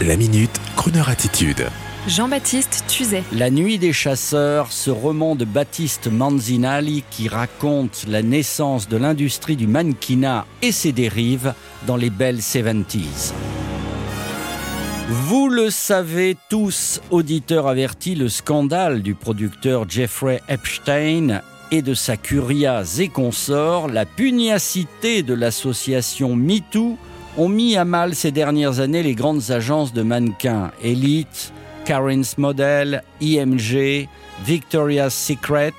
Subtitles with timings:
[0.00, 1.66] La minute, Kroneur attitude.
[2.08, 3.22] Jean-Baptiste Tuzet.
[3.30, 9.54] La nuit des chasseurs, ce roman de Baptiste Manzinali qui raconte la naissance de l'industrie
[9.54, 11.54] du mannequinat et ses dérives
[11.86, 13.32] dans les belles 70s.
[15.08, 22.16] Vous le savez tous, auditeurs avertis, le scandale du producteur Jeffrey Epstein et de sa
[22.16, 26.98] curia et consorts, la pugnacité de l'association MeToo
[27.36, 31.52] ont mis à mal ces dernières années les grandes agences de mannequins Elite,
[31.84, 34.08] Karen's Model, IMG,
[34.44, 35.74] Victoria's Secret,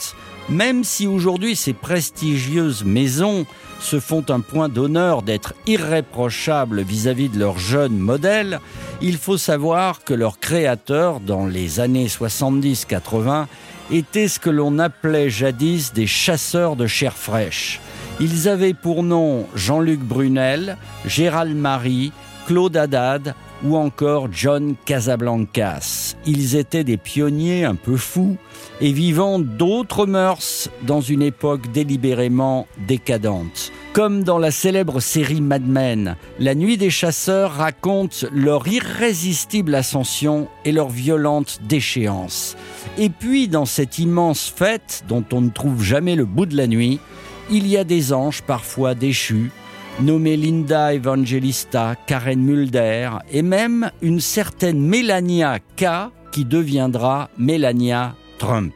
[0.49, 3.45] même si aujourd'hui ces prestigieuses maisons
[3.79, 8.59] se font un point d'honneur d'être irréprochables vis-à-vis de leurs jeunes modèles,
[9.01, 13.45] il faut savoir que leurs créateurs, dans les années 70-80,
[13.91, 17.81] étaient ce que l'on appelait jadis des chasseurs de chair fraîche.
[18.19, 22.11] Ils avaient pour nom Jean-Luc Brunel, Gérald Marie,
[22.45, 26.15] Claude Haddad ou encore John Casablancas.
[26.25, 28.37] Ils étaient des pionniers un peu fous
[28.81, 33.71] et vivant d'autres mœurs dans une époque délibérément décadente.
[33.93, 40.47] Comme dans la célèbre série Mad Men, La Nuit des Chasseurs raconte leur irrésistible ascension
[40.65, 42.57] et leur violente déchéance.
[42.97, 46.67] Et puis, dans cette immense fête dont on ne trouve jamais le bout de la
[46.67, 46.99] nuit,
[47.49, 49.51] il y a des anges parfois déchus,
[49.99, 58.73] nommés Linda Evangelista, Karen Mulder et même une certaine Melania K qui deviendra Melania Trump.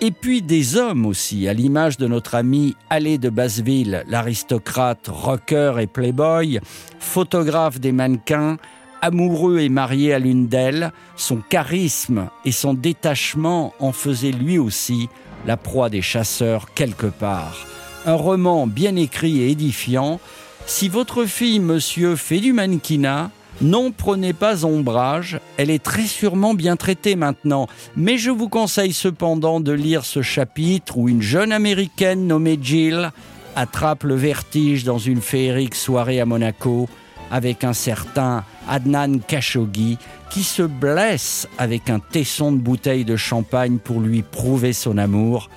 [0.00, 5.74] Et puis des hommes aussi, à l'image de notre ami Allé de Basseville, l'aristocrate, rocker
[5.78, 6.58] et playboy,
[6.98, 8.56] photographe des mannequins,
[9.02, 15.08] amoureux et marié à l'une d'elles, son charisme et son détachement en faisaient lui aussi
[15.46, 17.69] la proie des chasseurs quelque part
[18.06, 20.20] un roman bien écrit et édifiant.
[20.66, 23.30] Si votre fille, monsieur, fait du mannequinat,
[23.62, 28.94] non, prenez pas ombrage, elle est très sûrement bien traitée maintenant, mais je vous conseille
[28.94, 33.10] cependant de lire ce chapitre où une jeune américaine nommée Jill
[33.56, 36.88] attrape le vertige dans une féerique soirée à Monaco
[37.30, 39.98] avec un certain Adnan Khashoggi
[40.30, 45.50] qui se blesse avec un tesson de bouteille de champagne pour lui prouver son amour,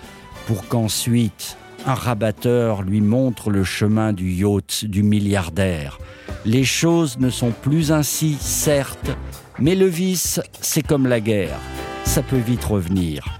[0.48, 5.98] pour qu'ensuite un rabatteur lui montre le chemin du yacht du milliardaire.
[6.46, 9.12] Les choses ne sont plus ainsi, certes,
[9.60, 11.58] mais le vice, c'est comme la guerre.
[12.06, 13.40] Ça peut vite revenir.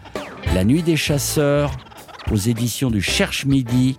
[0.54, 1.72] La nuit des chasseurs,
[2.32, 3.98] aux éditions du Cherche Midi,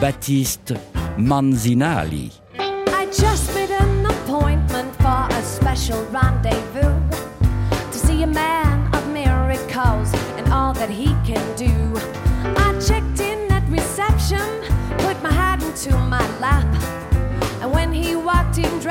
[0.00, 0.74] Baptiste
[1.18, 2.40] Manzinali.
[2.58, 6.92] I just made an appointment for a special rendezvous
[7.92, 11.75] to see a man of miracles and all that he can do.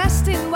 [0.06, 0.52] Dressed in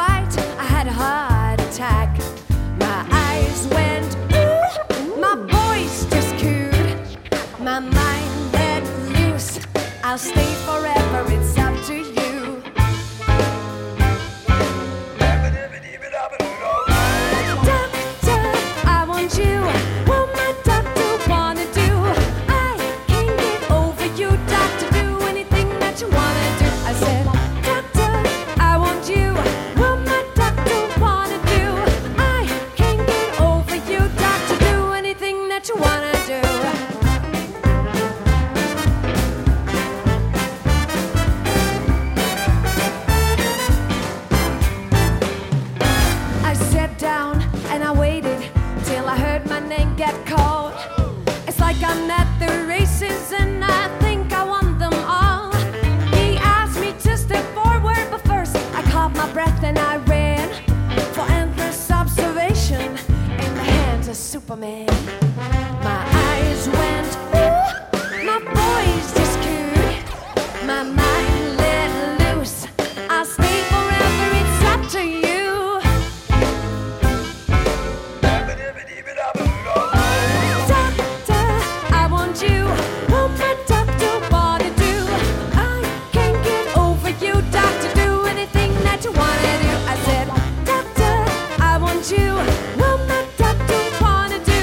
[70.70, 72.68] my mind let loose.
[73.10, 75.82] I'll stay forever, it's up to you.
[80.68, 81.46] Doctor,
[82.02, 82.60] I want you.
[83.12, 84.96] What my doctor wanna do?
[85.72, 85.82] I
[86.12, 87.90] can't get over you, doctor.
[88.04, 89.74] Do anything that you wanna do.
[89.94, 90.28] I said,
[90.72, 91.16] Doctor,
[91.72, 92.30] I want you.
[93.12, 94.62] My doctor wanna do?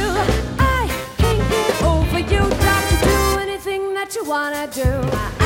[0.79, 0.83] I
[1.19, 2.99] can't get over you, doctor.
[3.11, 5.46] Do anything that you wanna do.